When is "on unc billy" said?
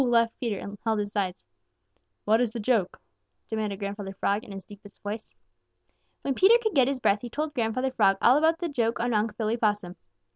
8.99-9.57